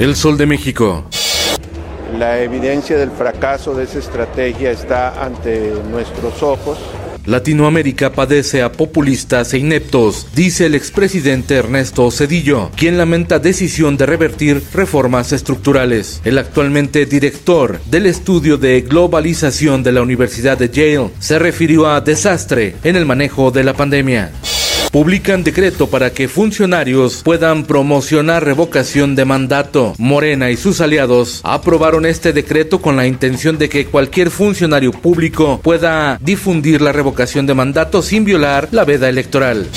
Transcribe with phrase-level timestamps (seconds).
[0.00, 1.04] El Sol de México.
[2.18, 6.78] La evidencia del fracaso de esa estrategia está ante nuestros ojos.
[7.26, 14.06] Latinoamérica padece a populistas e ineptos, dice el expresidente Ernesto Cedillo, quien lamenta decisión de
[14.06, 16.22] revertir reformas estructurales.
[16.24, 22.00] El actualmente director del estudio de globalización de la Universidad de Yale se refirió a
[22.00, 24.32] desastre en el manejo de la pandemia
[24.90, 29.94] publican decreto para que funcionarios puedan promocionar revocación de mandato.
[29.98, 35.60] Morena y sus aliados aprobaron este decreto con la intención de que cualquier funcionario público
[35.62, 39.68] pueda difundir la revocación de mandato sin violar la veda electoral.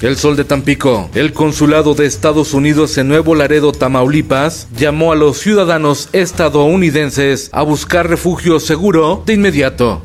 [0.00, 1.10] El Sol de Tampico.
[1.14, 7.62] El consulado de Estados Unidos en Nuevo Laredo, Tamaulipas, llamó a los ciudadanos estadounidenses a
[7.62, 10.02] buscar refugio seguro de inmediato.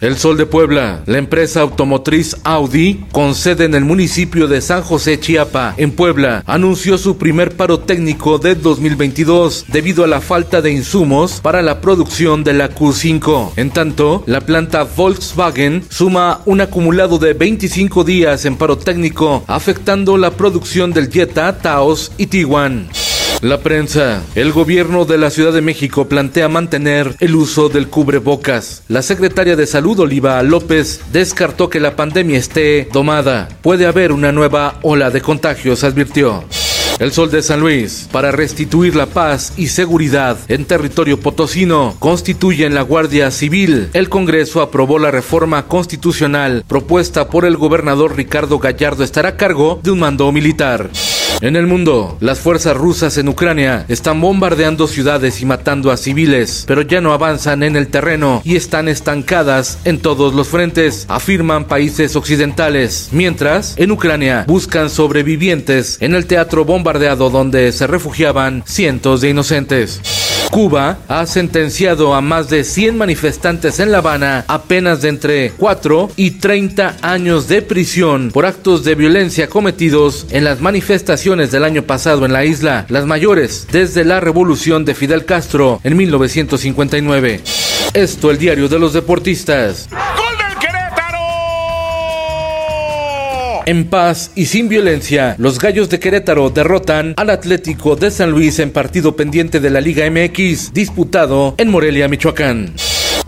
[0.00, 4.82] El Sol de Puebla, la empresa automotriz Audi, con sede en el municipio de San
[4.82, 10.62] José Chiapa, en Puebla, anunció su primer paro técnico de 2022 debido a la falta
[10.62, 13.54] de insumos para la producción de la Q5.
[13.56, 20.16] En tanto, la planta Volkswagen suma un acumulado de 25 días en paro técnico, afectando
[20.16, 22.88] la producción del Jetta, Taos y Tiguan.
[23.40, 24.24] La prensa.
[24.34, 28.82] El gobierno de la Ciudad de México plantea mantener el uso del cubrebocas.
[28.88, 33.48] La secretaria de Salud, Oliva López, descartó que la pandemia esté domada.
[33.62, 36.42] Puede haber una nueva ola de contagios, advirtió.
[36.98, 42.74] El Sol de San Luis, para restituir la paz y seguridad en territorio potosino, constituyen
[42.74, 43.88] la Guardia Civil.
[43.92, 49.78] El Congreso aprobó la reforma constitucional propuesta por el gobernador Ricardo Gallardo estará a cargo
[49.80, 50.90] de un mando militar.
[51.40, 56.64] En el mundo, las fuerzas rusas en Ucrania están bombardeando ciudades y matando a civiles,
[56.66, 61.66] pero ya no avanzan en el terreno y están estancadas en todos los frentes, afirman
[61.66, 63.10] países occidentales.
[63.12, 70.27] Mientras, en Ucrania buscan sobrevivientes en el teatro bombardeado donde se refugiaban cientos de inocentes.
[70.50, 75.50] Cuba ha sentenciado a más de 100 manifestantes en La Habana a penas de entre
[75.52, 81.64] 4 y 30 años de prisión por actos de violencia cometidos en las manifestaciones del
[81.64, 87.40] año pasado en la isla, las mayores desde la revolución de Fidel Castro en 1959.
[87.94, 89.88] Esto el diario de los deportistas.
[93.68, 98.60] En paz y sin violencia, los Gallos de Querétaro derrotan al Atlético de San Luis
[98.60, 102.72] en partido pendiente de la Liga MX, disputado en Morelia, Michoacán.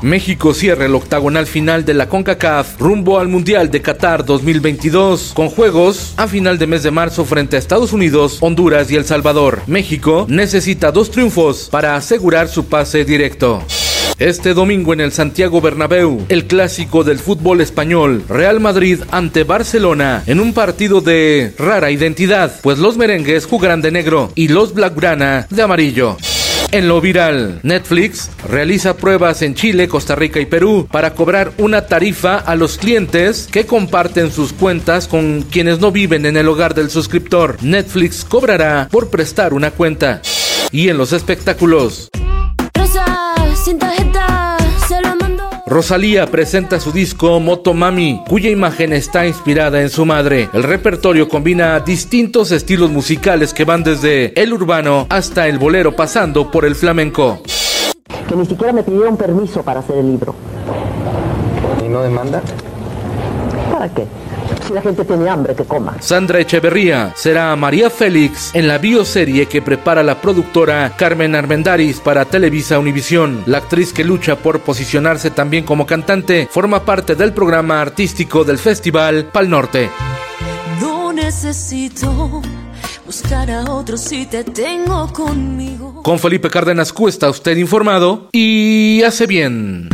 [0.01, 5.51] México cierra el octagonal final de la CONCACAF rumbo al Mundial de Qatar 2022 con
[5.51, 9.61] juegos a final de mes de marzo frente a Estados Unidos, Honduras y El Salvador.
[9.67, 13.62] México necesita dos triunfos para asegurar su pase directo.
[14.21, 20.23] Este domingo en el Santiago Bernabéu, el clásico del fútbol español, Real Madrid ante Barcelona,
[20.27, 25.47] en un partido de rara identidad, pues los merengues jugarán de negro y los Blackgrana
[25.49, 26.19] de amarillo.
[26.71, 31.87] En lo viral, Netflix realiza pruebas en Chile, Costa Rica y Perú para cobrar una
[31.87, 36.75] tarifa a los clientes que comparten sus cuentas con quienes no viven en el hogar
[36.75, 37.57] del suscriptor.
[37.63, 40.21] Netflix cobrará por prestar una cuenta.
[40.73, 42.11] Y en los espectáculos,
[45.71, 50.51] Rosalía presenta su disco Motomami, cuya imagen está inspirada en su madre.
[50.53, 56.51] El repertorio combina distintos estilos musicales que van desde el urbano hasta el bolero pasando
[56.51, 57.41] por el flamenco.
[58.29, 60.35] Que ni siquiera me pidieron permiso para hacer el libro.
[61.87, 62.43] ¿Y no demanda?
[63.71, 64.09] ¿Para qué?
[64.67, 65.97] Si la gente tiene hambre, que coma.
[66.01, 72.25] Sandra Echeverría será María Félix en la bioserie que prepara la productora Carmen Armendaris para
[72.25, 73.43] Televisa Univisión.
[73.47, 78.59] La actriz que lucha por posicionarse también como cantante forma parte del programa artístico del
[78.59, 79.91] festival Pal Norte.
[80.81, 82.43] No necesito
[83.07, 86.03] buscar a otro si te tengo conmigo.
[86.03, 89.89] Con Felipe Cárdenas Q está usted informado y hace bien.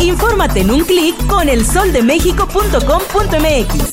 [0.00, 3.92] Infórmate en un clic con elsoldemexico.com.mx.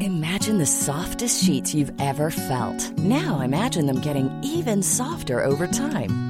[0.00, 2.98] Imagine the softest sheets you've ever felt.
[2.98, 6.29] Now imagine them getting even softer over time.